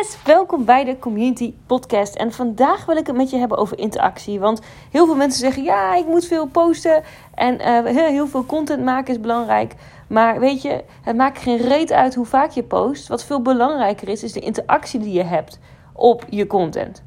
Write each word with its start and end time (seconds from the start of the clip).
Yes, 0.00 0.22
welkom 0.24 0.64
bij 0.64 0.84
de 0.84 0.98
Community 0.98 1.54
Podcast. 1.66 2.14
En 2.14 2.32
vandaag 2.32 2.84
wil 2.84 2.96
ik 2.96 3.06
het 3.06 3.16
met 3.16 3.30
je 3.30 3.36
hebben 3.36 3.58
over 3.58 3.78
interactie. 3.78 4.40
Want 4.40 4.60
heel 4.90 5.06
veel 5.06 5.14
mensen 5.14 5.40
zeggen: 5.40 5.62
ja, 5.62 5.94
ik 5.94 6.06
moet 6.06 6.26
veel 6.26 6.46
posten 6.46 7.02
en 7.34 7.54
uh, 7.60 7.96
heel 7.96 8.26
veel 8.26 8.46
content 8.46 8.84
maken 8.84 9.14
is 9.14 9.20
belangrijk. 9.20 9.74
Maar 10.08 10.40
weet 10.40 10.62
je, 10.62 10.84
het 11.02 11.16
maakt 11.16 11.38
geen 11.38 11.56
reet 11.56 11.92
uit 11.92 12.14
hoe 12.14 12.26
vaak 12.26 12.50
je 12.50 12.62
post. 12.62 13.08
Wat 13.08 13.24
veel 13.24 13.42
belangrijker 13.42 14.08
is, 14.08 14.22
is 14.22 14.32
de 14.32 14.40
interactie 14.40 15.00
die 15.00 15.12
je 15.12 15.22
hebt 15.22 15.58
op 15.92 16.24
je 16.28 16.46
content. 16.46 17.02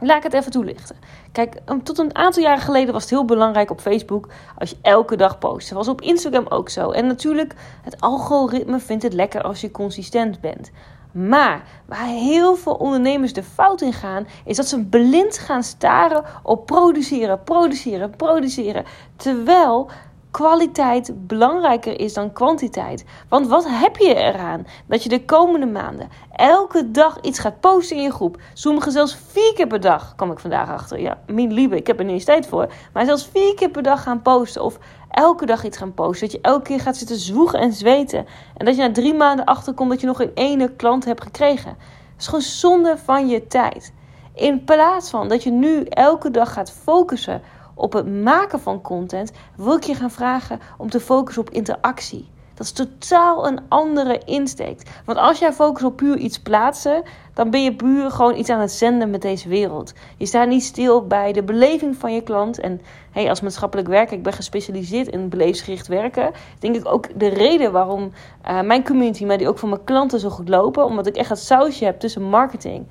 Laat 0.00 0.16
ik 0.16 0.22
het 0.22 0.32
even 0.32 0.50
toelichten. 0.50 0.96
Kijk, 1.32 1.60
tot 1.82 1.98
een 1.98 2.16
aantal 2.16 2.42
jaren 2.42 2.62
geleden 2.62 2.92
was 2.92 3.02
het 3.02 3.10
heel 3.10 3.24
belangrijk 3.24 3.70
op 3.70 3.80
Facebook 3.80 4.28
als 4.58 4.70
je 4.70 4.76
elke 4.82 5.16
dag 5.16 5.38
post. 5.38 5.68
Dat 5.68 5.78
was 5.78 5.88
op 5.88 6.00
Instagram 6.00 6.46
ook 6.48 6.68
zo. 6.68 6.90
En 6.90 7.06
natuurlijk, 7.06 7.54
het 7.82 8.00
algoritme 8.00 8.78
vindt 8.78 9.02
het 9.02 9.12
lekker 9.12 9.42
als 9.42 9.60
je 9.60 9.70
consistent 9.70 10.40
bent. 10.40 10.70
Maar 11.12 11.62
waar 11.86 12.06
heel 12.06 12.56
veel 12.56 12.74
ondernemers 12.74 13.32
de 13.32 13.42
fout 13.42 13.80
in 13.80 13.92
gaan, 13.92 14.26
is 14.44 14.56
dat 14.56 14.68
ze 14.68 14.84
blind 14.84 15.38
gaan 15.38 15.62
staren 15.62 16.24
op 16.42 16.66
produceren, 16.66 17.42
produceren, 17.42 18.10
produceren. 18.16 18.84
Terwijl 19.16 19.90
kwaliteit 20.30 21.26
belangrijker 21.26 22.00
is 22.00 22.14
dan 22.14 22.32
kwantiteit. 22.32 23.04
Want 23.28 23.46
wat 23.46 23.66
heb 23.68 23.96
je 23.96 24.14
eraan 24.14 24.66
dat 24.86 25.02
je 25.02 25.08
de 25.08 25.24
komende 25.24 25.66
maanden 25.66 26.08
elke 26.32 26.90
dag 26.90 27.20
iets 27.20 27.38
gaat 27.38 27.60
posten 27.60 27.96
in 27.96 28.02
je 28.02 28.12
groep? 28.12 28.40
Sommigen 28.52 28.92
zelfs 28.92 29.16
vier 29.26 29.52
keer 29.54 29.66
per 29.66 29.80
dag, 29.80 30.14
kom 30.16 30.30
ik 30.30 30.38
vandaag 30.38 30.70
achter. 30.70 31.00
Ja, 31.00 31.18
mijn 31.26 31.52
lieve, 31.52 31.76
ik 31.76 31.86
heb 31.86 31.98
er 31.98 32.04
niet 32.04 32.24
tijd 32.24 32.46
voor. 32.46 32.72
Maar 32.92 33.04
zelfs 33.04 33.28
vier 33.32 33.54
keer 33.54 33.70
per 33.70 33.82
dag 33.82 34.02
gaan 34.02 34.22
posten 34.22 34.64
of 34.64 34.78
elke 35.10 35.46
dag 35.46 35.64
iets 35.64 35.78
gaan 35.78 35.94
posten. 35.94 36.28
Dat 36.28 36.32
je 36.36 36.42
elke 36.42 36.62
keer 36.62 36.80
gaat 36.80 36.96
zitten 36.96 37.16
zwoegen 37.16 37.58
en 37.58 37.72
zweten. 37.72 38.26
En 38.56 38.64
dat 38.64 38.76
je 38.76 38.82
na 38.82 38.92
drie 38.92 39.14
maanden 39.14 39.44
achterkomt 39.44 39.90
dat 39.90 40.00
je 40.00 40.06
nog 40.06 40.16
geen 40.16 40.32
ene 40.34 40.68
klant 40.76 41.04
hebt 41.04 41.22
gekregen. 41.22 41.76
Dat 41.76 42.18
is 42.18 42.26
gewoon 42.26 42.40
zonde 42.40 42.98
van 43.04 43.28
je 43.28 43.46
tijd. 43.46 43.92
In 44.34 44.64
plaats 44.64 45.10
van 45.10 45.28
dat 45.28 45.42
je 45.42 45.50
nu 45.50 45.84
elke 45.84 46.30
dag 46.30 46.52
gaat 46.52 46.72
focussen 46.72 47.42
op 47.80 47.92
het 47.92 48.22
maken 48.22 48.60
van 48.60 48.80
content, 48.80 49.32
wil 49.56 49.76
ik 49.76 49.84
je 49.84 49.94
gaan 49.94 50.10
vragen 50.10 50.60
om 50.78 50.90
te 50.90 51.00
focussen 51.00 51.42
op 51.42 51.50
interactie. 51.50 52.28
Dat 52.54 52.68
is 52.68 52.72
totaal 52.72 53.46
een 53.46 53.60
andere 53.68 54.20
insteek. 54.24 54.82
Want 55.04 55.18
als 55.18 55.38
jij 55.38 55.52
focust 55.52 55.84
op 55.84 55.96
puur 55.96 56.16
iets 56.16 56.40
plaatsen, 56.40 57.02
dan 57.34 57.50
ben 57.50 57.62
je 57.62 57.74
puur 57.74 58.10
gewoon 58.10 58.36
iets 58.36 58.50
aan 58.50 58.60
het 58.60 58.72
zenden 58.72 59.10
met 59.10 59.22
deze 59.22 59.48
wereld. 59.48 59.92
Je 60.16 60.26
staat 60.26 60.48
niet 60.48 60.62
stil 60.62 61.06
bij 61.06 61.32
de 61.32 61.42
beleving 61.42 61.96
van 61.96 62.14
je 62.14 62.20
klant. 62.20 62.60
En 62.60 62.80
hey, 63.10 63.28
als 63.28 63.40
maatschappelijk 63.40 63.88
werker, 63.88 64.16
ik 64.16 64.22
ben 64.22 64.32
gespecialiseerd 64.32 65.08
in 65.08 65.28
beleefsgericht 65.28 65.86
werken. 65.86 66.30
Denk 66.58 66.76
ik 66.76 66.88
ook 66.88 67.18
de 67.18 67.28
reden 67.28 67.72
waarom 67.72 68.12
uh, 68.48 68.60
mijn 68.60 68.84
community, 68.84 69.24
maar 69.24 69.38
die 69.38 69.48
ook 69.48 69.58
voor 69.58 69.68
mijn 69.68 69.84
klanten 69.84 70.20
zo 70.20 70.28
goed 70.28 70.48
lopen. 70.48 70.84
Omdat 70.84 71.06
ik 71.06 71.16
echt 71.16 71.28
het 71.28 71.38
sausje 71.38 71.84
heb 71.84 72.00
tussen 72.00 72.22
marketing 72.22 72.86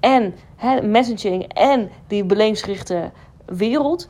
en 0.00 0.34
messaging 0.82 1.52
en 1.52 1.90
die 2.06 2.24
beleefsgerichte 2.24 3.10
wereld. 3.46 4.08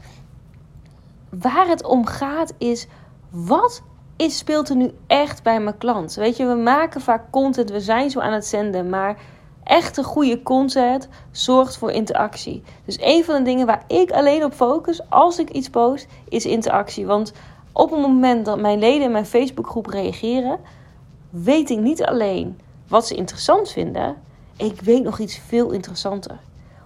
Waar 1.31 1.69
het 1.69 1.85
om 1.85 2.07
gaat 2.07 2.55
is, 2.59 2.87
wat 3.31 3.83
is, 4.17 4.39
speelt 4.39 4.69
er 4.69 4.77
nu 4.77 4.91
echt 5.07 5.43
bij 5.43 5.61
mijn 5.61 5.79
klant? 5.79 6.15
Weet 6.15 6.37
je, 6.37 6.47
we 6.47 6.55
maken 6.55 7.01
vaak 7.01 7.31
content, 7.31 7.71
we 7.71 7.81
zijn 7.81 8.11
zo 8.11 8.21
aan 8.21 8.33
het 8.33 8.47
zenden, 8.47 8.89
maar 8.89 9.17
echte 9.65 10.03
goede 10.05 10.43
content 10.43 11.09
zorgt 11.31 11.77
voor 11.77 11.91
interactie. 11.91 12.63
Dus 12.85 12.99
een 13.01 13.25
van 13.25 13.37
de 13.37 13.43
dingen 13.43 13.67
waar 13.67 13.85
ik 13.87 14.11
alleen 14.11 14.45
op 14.45 14.53
focus 14.53 15.11
als 15.11 15.39
ik 15.39 15.51
iets 15.51 15.71
post, 15.71 16.07
is 16.29 16.47
interactie. 16.47 17.07
Want 17.07 17.33
op 17.73 17.91
het 17.91 18.01
moment 18.01 18.45
dat 18.45 18.61
mijn 18.61 18.79
leden 18.79 19.03
in 19.03 19.13
mijn 19.13 19.27
Facebookgroep 19.27 19.87
reageren, 19.87 20.59
weet 21.31 21.71
ik 21.71 21.79
niet 21.79 22.05
alleen 22.05 22.61
wat 22.89 23.07
ze 23.07 23.15
interessant 23.15 23.71
vinden, 23.71 24.17
ik 24.57 24.81
weet 24.81 25.03
nog 25.03 25.19
iets 25.19 25.39
veel 25.39 25.71
interessanter. 25.71 26.39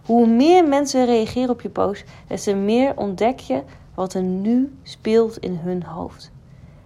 Hoe 0.04 0.27
meer 0.27 0.64
mensen 0.69 1.04
reageren 1.04 1.50
op 1.50 1.60
je 1.60 1.69
post, 1.69 2.04
des 2.27 2.42
te 2.42 2.54
meer 2.54 2.97
ontdek 2.97 3.38
je 3.41 3.62
wat 4.00 4.14
er 4.14 4.22
nu 4.22 4.78
speelt 4.82 5.38
in 5.38 5.56
hun 5.56 5.82
hoofd. 5.82 6.30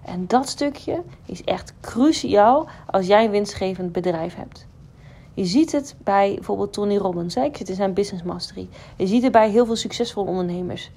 En 0.05 0.27
dat 0.27 0.49
stukje 0.49 1.03
is 1.27 1.45
echt 1.45 1.75
cruciaal 1.81 2.69
als 2.87 3.07
jij 3.07 3.25
een 3.25 3.31
winstgevend 3.31 3.93
bedrijf 3.93 4.35
hebt. 4.35 4.67
Je 5.35 5.45
ziet 5.45 5.73
het 5.73 5.95
bij 5.99 6.35
bijvoorbeeld 6.35 6.73
Tony 6.73 6.97
Robbins. 6.97 7.37
Ik 7.37 7.57
zit 7.57 7.69
in 7.69 7.75
zijn 7.75 7.95
Business 7.95 8.25
Mastery. 8.25 8.69
Je 8.97 9.07
ziet 9.07 9.23
het 9.23 9.33
bij 9.33 9.51
heel 9.51 9.67
veel 9.67 9.77
succesvolle 9.77 10.29
ondernemers. 10.29 10.91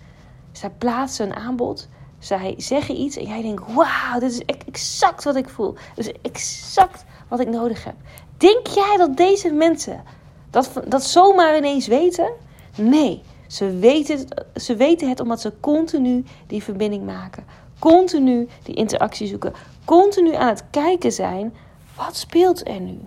Zij 0.52 0.69
plaatsen 0.69 1.25
een 1.25 1.36
aanbod. 1.36 1.88
Zij 2.19 2.53
zeggen 2.58 3.00
iets 3.00 3.18
en 3.18 3.25
jij 3.25 3.42
denkt: 3.42 3.74
Wauw, 3.74 4.19
dit 4.19 4.31
is 4.31 4.46
exact 4.46 5.24
wat 5.24 5.36
ik 5.36 5.50
voel. 5.50 5.75
Dit 5.96 6.08
is 6.08 6.13
exact 6.22 7.06
wat 7.28 7.40
ik 7.40 7.50
nodig 7.50 7.84
heb. 7.84 7.96
Denk 8.38 8.68
jij 8.68 8.96
dat 8.97 9.18
deze 9.18 9.52
mensen 9.52 10.03
dat, 10.50 10.72
dat 10.88 11.03
zomaar 11.03 11.58
ineens 11.58 11.88
weten? 11.88 12.31
Nee, 12.75 13.22
ze 13.47 13.78
weten, 13.78 14.18
het, 14.18 14.46
ze 14.62 14.75
weten 14.75 15.09
het 15.09 15.19
omdat 15.19 15.41
ze 15.41 15.53
continu 15.59 16.24
die 16.47 16.63
verbinding 16.63 17.06
maken. 17.06 17.46
Continu 17.80 18.47
die 18.63 18.75
interactie 18.75 19.28
zoeken. 19.28 19.53
Continu 19.85 20.35
aan 20.35 20.47
het 20.47 20.63
kijken 20.69 21.12
zijn. 21.12 21.53
Wat 21.96 22.16
speelt 22.16 22.68
er 22.68 22.80
nu? 22.80 23.00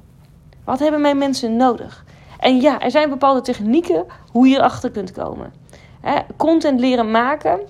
Wat 0.64 0.78
hebben 0.78 1.00
mijn 1.00 1.18
mensen 1.18 1.56
nodig? 1.56 2.04
En 2.38 2.60
ja, 2.60 2.80
er 2.80 2.90
zijn 2.90 3.08
bepaalde 3.08 3.40
technieken 3.40 4.06
hoe 4.32 4.48
je 4.48 4.56
erachter 4.56 4.90
kunt 4.90 5.12
komen. 5.12 5.52
content 6.36 6.80
leren 6.80 7.10
maken 7.10 7.60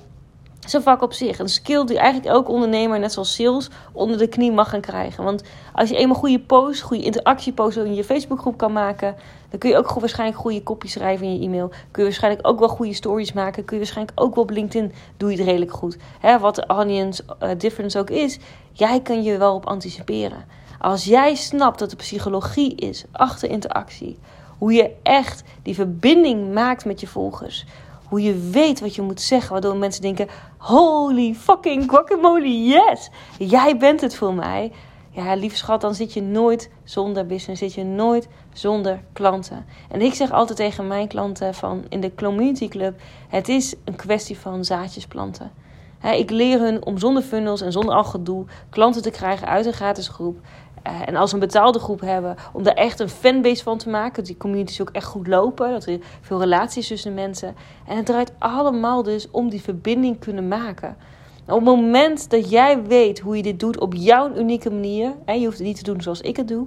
is 0.70 0.76
een 0.76 0.82
vak 0.82 1.03
op 1.03 1.12
zich. 1.12 1.38
Een 1.38 1.48
skill 1.48 1.84
die 1.84 1.98
eigenlijk 1.98 2.34
elke 2.34 2.50
ondernemer, 2.50 2.98
net 2.98 3.12
zoals 3.12 3.34
sales, 3.34 3.69
onder 3.92 4.19
de 4.19 4.26
knie 4.26 4.53
mag 4.53 4.69
gaan 4.70 4.81
krijgen. 4.81 5.25
Want 5.25 5.42
als 5.75 5.88
je 5.88 5.97
eenmaal 5.97 6.16
goede 6.16 6.41
posts, 6.41 6.82
goede 6.82 7.03
interactieposts 7.03 7.76
in 7.76 7.94
je 7.94 8.04
Facebookgroep 8.04 8.56
kan 8.56 8.72
maken, 8.72 9.16
dan 9.50 9.59
kun 9.59 9.70
je 9.70 9.76
ook 9.76 9.91
waarschijnlijk 9.91 10.38
goede 10.38 10.62
kopjes 10.62 10.92
schrijven 10.92 11.26
in 11.26 11.38
je 11.38 11.47
e-mail. 11.47 11.69
Kun 11.69 12.03
je 12.03 12.09
waarschijnlijk 12.09 12.47
ook 12.47 12.59
wel 12.59 12.69
goede 12.69 12.92
stories 12.92 13.32
maken. 13.32 13.64
Kun 13.64 13.76
je 13.76 13.82
waarschijnlijk 13.82 14.20
ook 14.20 14.34
wel 14.34 14.44
op 14.44 14.50
LinkedIn 14.50 14.92
doe 15.16 15.30
je 15.30 15.36
het 15.36 15.47
redelijk 15.47 15.72
goed. 15.72 15.97
wat 16.41 16.54
de 16.54 16.66
audience 16.66 17.25
uh, 17.42 17.50
difference 17.59 17.98
ook 17.98 18.10
is, 18.10 18.38
jij 18.72 19.00
kan 19.00 19.22
je 19.22 19.38
wel 19.38 19.54
op 19.54 19.66
anticiperen. 19.66 20.44
Als 20.78 21.04
jij 21.04 21.34
snapt 21.34 21.78
dat 21.78 21.91
de 21.91 21.97
psychologie 21.97 22.75
is 22.75 23.04
achter 23.12 23.50
interactie, 23.50 24.19
hoe 24.59 24.72
je 24.72 24.91
echt 25.03 25.42
die 25.62 25.75
verbinding 25.75 26.53
maakt 26.53 26.84
met 26.84 27.00
je 27.00 27.06
volgers 27.06 27.66
hoe 28.10 28.22
je 28.22 28.50
weet 28.50 28.81
wat 28.81 28.94
je 28.94 29.03
moet 29.03 29.21
zeggen, 29.21 29.53
waardoor 29.53 29.76
mensen 29.76 30.03
denken: 30.03 30.28
Holy 30.59 31.34
fucking 31.34 31.91
guacamole, 31.91 32.65
yes! 32.65 33.10
Jij 33.38 33.76
bent 33.76 34.00
het 34.00 34.15
voor 34.15 34.34
mij. 34.34 34.72
Ja, 35.10 35.34
lieve 35.34 35.56
schat, 35.56 35.81
dan 35.81 35.94
zit 35.94 36.12
je 36.12 36.22
nooit 36.22 36.71
zonder 36.84 37.26
business, 37.26 37.60
zit 37.60 37.75
je 37.75 37.84
nooit 37.84 38.28
zonder 38.53 39.03
klanten. 39.12 39.66
En 39.88 40.00
ik 40.00 40.15
zeg 40.15 40.32
altijd 40.32 40.59
tegen 40.59 40.87
mijn 40.87 41.09
klanten 41.09 41.54
van 41.54 41.84
in 41.88 42.00
de 42.00 42.15
Community 42.15 42.69
Club: 42.69 43.00
het 43.28 43.48
is 43.48 43.75
een 43.84 43.97
kwestie 43.97 44.38
van 44.38 44.65
zaadjes 44.65 45.06
planten. 45.06 45.50
ik 46.16 46.31
leer 46.31 46.60
hun 46.60 46.84
om 46.84 46.98
zonder 46.98 47.22
funnels 47.22 47.60
en 47.60 47.72
zonder 47.72 47.94
al 47.94 48.04
gedoe 48.04 48.44
klanten 48.71 49.03
te 49.03 49.10
krijgen 49.10 49.47
uit 49.47 49.66
een 49.66 49.72
gratis 49.72 50.09
groep. 50.09 50.38
Eh, 50.82 51.08
en 51.08 51.16
als 51.16 51.30
we 51.30 51.36
een 51.36 51.46
betaalde 51.46 51.78
groep 51.78 52.00
hebben, 52.00 52.36
om 52.52 52.62
daar 52.62 52.74
echt 52.74 53.00
een 53.00 53.08
fanbase 53.08 53.62
van 53.62 53.78
te 53.78 53.88
maken. 53.88 54.14
Dat 54.14 54.26
die 54.26 54.36
communities 54.36 54.80
ook 54.80 54.91
echt 54.91 55.06
goed 55.06 55.26
lopen. 55.26 55.70
Dat 55.70 55.86
er 55.86 55.98
veel 56.20 56.41
relaties 56.41 56.88
tussen 56.88 57.14
mensen. 57.14 57.54
En 57.86 57.96
het 57.96 58.06
draait 58.06 58.32
allemaal 58.38 59.02
dus 59.02 59.30
om 59.30 59.48
die 59.48 59.62
verbinding 59.62 60.18
kunnen 60.18 60.48
maken. 60.48 60.96
op 61.46 61.54
het 61.54 61.64
moment 61.64 62.30
dat 62.30 62.50
jij 62.50 62.82
weet 62.82 63.20
hoe 63.20 63.36
je 63.36 63.42
dit 63.42 63.60
doet 63.60 63.80
op 63.80 63.94
jouw 63.94 64.34
unieke 64.36 64.70
manier. 64.70 65.14
En 65.24 65.38
je 65.38 65.44
hoeft 65.44 65.58
het 65.58 65.66
niet 65.66 65.76
te 65.76 65.92
doen 65.92 66.02
zoals 66.02 66.20
ik 66.20 66.36
het 66.36 66.48
doe. 66.48 66.66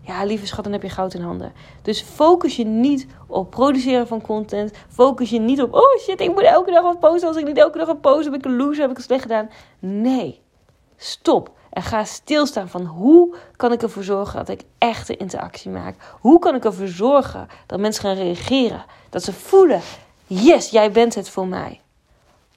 Ja, 0.00 0.24
lieve 0.24 0.46
schat, 0.46 0.64
dan 0.64 0.72
heb 0.72 0.82
je 0.82 0.88
goud 0.88 1.14
in 1.14 1.20
handen. 1.20 1.52
Dus 1.82 2.00
focus 2.00 2.56
je 2.56 2.64
niet 2.64 3.06
op 3.26 3.50
produceren 3.50 4.06
van 4.06 4.20
content. 4.20 4.72
Focus 4.88 5.30
je 5.30 5.38
niet 5.38 5.62
op, 5.62 5.74
oh 5.74 5.98
shit, 5.98 6.20
ik 6.20 6.34
moet 6.34 6.42
elke 6.42 6.70
dag 6.70 6.82
wat 6.82 7.00
posten. 7.00 7.28
Als 7.28 7.36
ik 7.36 7.46
niet 7.46 7.58
elke 7.58 7.78
dag 7.78 7.86
wat 7.86 8.00
post, 8.00 8.24
heb 8.24 8.34
ik 8.34 8.44
een 8.44 8.56
loser, 8.56 8.80
heb 8.80 8.90
ik 8.90 8.96
het 8.96 9.06
slecht 9.06 9.22
gedaan. 9.22 9.50
Nee, 9.78 10.40
stop. 10.98 11.50
En 11.70 11.82
ga 11.82 12.04
stilstaan 12.04 12.68
van 12.68 12.84
hoe 12.84 13.34
kan 13.56 13.72
ik 13.72 13.82
ervoor 13.82 14.02
zorgen 14.02 14.38
dat 14.38 14.48
ik 14.48 14.62
echte 14.78 15.16
interactie 15.16 15.70
maak? 15.70 15.94
Hoe 16.20 16.38
kan 16.38 16.54
ik 16.54 16.64
ervoor 16.64 16.86
zorgen 16.86 17.48
dat 17.66 17.80
mensen 17.80 18.02
gaan 18.02 18.16
reageren? 18.16 18.84
Dat 19.10 19.22
ze 19.22 19.32
voelen, 19.32 19.80
yes, 20.26 20.70
jij 20.70 20.90
bent 20.90 21.14
het 21.14 21.28
voor 21.28 21.46
mij. 21.46 21.80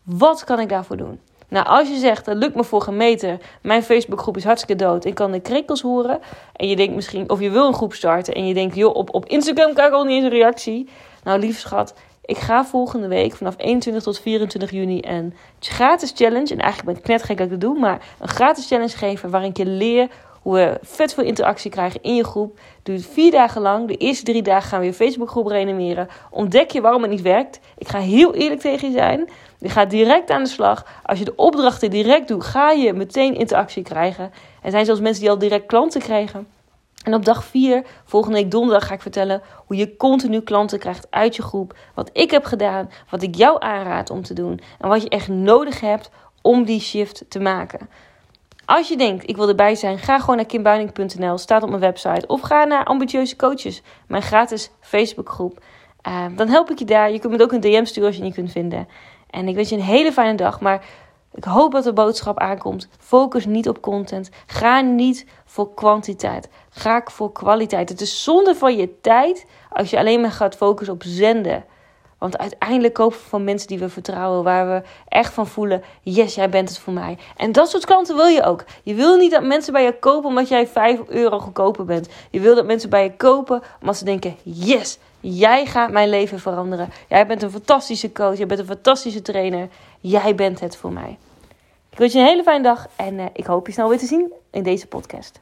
Wat 0.03 0.43
kan 0.43 0.59
ik 0.59 0.69
daarvoor 0.69 0.97
doen? 0.97 1.19
Nou, 1.47 1.65
als 1.65 1.87
je 1.87 1.97
zegt, 1.97 2.25
dat 2.25 2.37
lukt 2.37 2.55
me 2.55 2.63
voor 2.63 2.81
gemeten, 2.81 3.41
mijn 3.61 3.83
Facebookgroep 3.83 4.37
is 4.37 4.43
hartstikke 4.43 4.83
dood, 4.83 5.05
ik 5.05 5.15
kan 5.15 5.31
de 5.31 5.39
krikkels 5.39 5.81
horen. 5.81 6.19
En 6.55 6.67
je 6.67 6.75
denkt 6.75 6.95
misschien, 6.95 7.29
of 7.29 7.39
je 7.39 7.49
wil 7.49 7.67
een 7.67 7.73
groep 7.73 7.93
starten 7.93 8.33
en 8.33 8.47
je 8.47 8.53
denkt, 8.53 8.75
joh, 8.75 8.95
op, 8.95 9.13
op 9.13 9.25
Instagram 9.25 9.73
krijg 9.73 9.89
ik 9.89 9.95
al 9.95 10.03
niet 10.03 10.15
eens 10.15 10.23
een 10.23 10.39
reactie. 10.39 10.89
Nou, 11.23 11.39
lief 11.39 11.59
schat, 11.59 11.93
ik 12.31 12.37
ga 12.37 12.65
volgende 12.65 13.07
week 13.07 13.35
vanaf 13.35 13.53
21 13.57 14.03
tot 14.03 14.19
24 14.19 14.71
juni 14.71 14.99
een 15.01 15.33
gratis 15.59 16.11
challenge. 16.15 16.53
En 16.53 16.59
eigenlijk 16.59 16.93
ben 16.93 16.97
ik 16.97 17.07
net 17.07 17.23
gek 17.23 17.37
dat 17.37 17.45
ik 17.45 17.51
dat 17.51 17.61
doe. 17.61 17.79
Maar 17.79 18.05
een 18.19 18.27
gratis 18.27 18.67
challenge 18.67 18.97
geven 18.97 19.29
waarin 19.29 19.49
ik 19.49 19.57
je 19.57 19.65
leer 19.65 20.07
hoe 20.41 20.55
we 20.55 20.77
vet 20.81 21.13
veel 21.13 21.23
interactie 21.23 21.71
krijgen 21.71 22.03
in 22.03 22.15
je 22.15 22.23
groep. 22.23 22.59
Duurt 22.83 23.05
vier 23.05 23.31
dagen 23.31 23.61
lang. 23.61 23.87
De 23.87 23.97
eerste 23.97 24.23
drie 24.23 24.41
dagen 24.41 24.69
gaan 24.69 24.79
we 24.79 24.85
je 24.85 24.93
Facebookgroep 24.93 25.47
reanimeren. 25.47 26.07
Ontdek 26.29 26.71
je 26.71 26.81
waarom 26.81 27.01
het 27.01 27.11
niet 27.11 27.21
werkt. 27.21 27.59
Ik 27.77 27.87
ga 27.87 27.99
heel 27.99 28.35
eerlijk 28.35 28.61
tegen 28.61 28.91
je 28.91 28.97
zijn. 28.97 29.29
Je 29.59 29.69
gaat 29.69 29.89
direct 29.89 30.29
aan 30.29 30.43
de 30.43 30.49
slag. 30.49 30.85
Als 31.03 31.19
je 31.19 31.25
de 31.25 31.35
opdrachten 31.35 31.89
direct 31.89 32.27
doet, 32.27 32.43
ga 32.43 32.71
je 32.71 32.93
meteen 32.93 33.35
interactie 33.35 33.83
krijgen. 33.83 34.31
Er 34.61 34.71
zijn 34.71 34.85
zelfs 34.85 35.01
mensen 35.01 35.21
die 35.21 35.31
al 35.31 35.37
direct 35.37 35.65
klanten 35.65 36.01
kregen. 36.01 36.47
En 37.03 37.13
op 37.13 37.25
dag 37.25 37.43
4, 37.43 37.83
volgende 38.05 38.37
week 38.37 38.51
donderdag, 38.51 38.87
ga 38.87 38.93
ik 38.93 39.01
vertellen 39.01 39.41
hoe 39.65 39.77
je 39.77 39.97
continu 39.97 40.41
klanten 40.41 40.79
krijgt 40.79 41.07
uit 41.09 41.35
je 41.35 41.41
groep. 41.41 41.77
Wat 41.93 42.09
ik 42.13 42.31
heb 42.31 42.45
gedaan, 42.45 42.89
wat 43.09 43.21
ik 43.21 43.35
jou 43.35 43.55
aanraad 43.59 44.09
om 44.09 44.23
te 44.23 44.33
doen. 44.33 44.59
En 44.79 44.89
wat 44.89 45.01
je 45.01 45.09
echt 45.09 45.27
nodig 45.27 45.79
hebt 45.79 46.09
om 46.41 46.63
die 46.63 46.79
shift 46.79 47.25
te 47.27 47.39
maken. 47.39 47.89
Als 48.65 48.87
je 48.87 48.97
denkt, 48.97 49.29
ik 49.29 49.35
wil 49.35 49.47
erbij 49.47 49.75
zijn, 49.75 49.99
ga 49.99 50.19
gewoon 50.19 50.35
naar 50.35 50.45
kimbuining.nl, 50.45 51.37
staat 51.37 51.63
op 51.63 51.69
mijn 51.69 51.81
website. 51.81 52.27
Of 52.27 52.41
ga 52.41 52.63
naar 52.63 52.85
Ambitieuze 52.85 53.35
Coaches, 53.35 53.81
mijn 54.07 54.21
gratis 54.21 54.71
Facebookgroep. 54.79 55.63
Uh, 56.07 56.25
dan 56.35 56.47
help 56.47 56.69
ik 56.69 56.79
je 56.79 56.85
daar. 56.85 57.11
Je 57.11 57.19
kunt 57.19 57.37
me 57.37 57.43
ook 57.43 57.51
een 57.51 57.59
DM 57.59 57.85
sturen 57.85 58.09
als 58.09 58.17
je 58.17 58.23
niet 58.23 58.33
kunt 58.33 58.51
vinden. 58.51 58.87
En 59.29 59.47
ik 59.47 59.55
wens 59.55 59.69
je 59.69 59.75
een 59.75 59.81
hele 59.81 60.11
fijne 60.11 60.37
dag. 60.37 60.59
Maar 60.59 60.85
ik 61.33 61.43
hoop 61.43 61.71
dat 61.71 61.83
de 61.83 61.93
boodschap 61.93 62.39
aankomt. 62.39 62.87
Focus 62.99 63.45
niet 63.45 63.69
op 63.69 63.81
content. 63.81 64.29
Ga 64.45 64.81
niet 64.81 65.25
voor 65.45 65.73
kwantiteit. 65.73 66.49
Ga 66.69 67.01
voor 67.05 67.31
kwaliteit. 67.31 67.89
Het 67.89 68.01
is 68.01 68.23
zonde 68.23 68.55
van 68.55 68.75
je 68.75 68.99
tijd 69.01 69.45
als 69.69 69.89
je 69.89 69.97
alleen 69.97 70.21
maar 70.21 70.31
gaat 70.31 70.55
focussen 70.55 70.95
op 70.95 71.03
zenden. 71.03 71.65
Want 72.21 72.37
uiteindelijk 72.37 72.93
kopen 72.93 73.17
we 73.17 73.23
van 73.23 73.43
mensen 73.43 73.67
die 73.67 73.79
we 73.79 73.89
vertrouwen, 73.89 74.43
waar 74.43 74.67
we 74.67 74.87
echt 75.07 75.33
van 75.33 75.47
voelen: 75.47 75.83
yes, 76.01 76.35
jij 76.35 76.49
bent 76.49 76.69
het 76.69 76.79
voor 76.79 76.93
mij. 76.93 77.17
En 77.37 77.51
dat 77.51 77.69
soort 77.69 77.85
klanten 77.85 78.15
wil 78.15 78.25
je 78.25 78.43
ook. 78.43 78.63
Je 78.83 78.93
wil 78.93 79.17
niet 79.17 79.31
dat 79.31 79.43
mensen 79.43 79.73
bij 79.73 79.83
je 79.83 79.99
kopen 79.99 80.29
omdat 80.29 80.47
jij 80.47 80.67
5 80.67 80.99
euro 81.07 81.39
goedkoper 81.39 81.85
bent. 81.85 82.09
Je 82.29 82.39
wil 82.39 82.55
dat 82.55 82.65
mensen 82.65 82.89
bij 82.89 83.03
je 83.03 83.15
kopen 83.15 83.61
omdat 83.81 83.97
ze 83.97 84.05
denken: 84.05 84.35
yes, 84.43 84.97
jij 85.19 85.65
gaat 85.65 85.91
mijn 85.91 86.09
leven 86.09 86.39
veranderen. 86.39 86.89
Jij 87.09 87.27
bent 87.27 87.41
een 87.41 87.51
fantastische 87.51 88.11
coach, 88.11 88.37
jij 88.37 88.47
bent 88.47 88.59
een 88.59 88.65
fantastische 88.65 89.21
trainer. 89.21 89.67
Jij 89.99 90.35
bent 90.35 90.59
het 90.59 90.77
voor 90.77 90.91
mij. 90.91 91.17
Ik 91.89 91.97
wens 91.97 92.13
je 92.13 92.19
een 92.19 92.25
hele 92.25 92.43
fijne 92.43 92.63
dag 92.63 92.87
en 92.95 93.13
uh, 93.13 93.25
ik 93.33 93.45
hoop 93.45 93.67
je 93.67 93.73
snel 93.73 93.89
weer 93.89 93.99
te 93.99 94.05
zien 94.05 94.33
in 94.51 94.63
deze 94.63 94.87
podcast. 94.87 95.41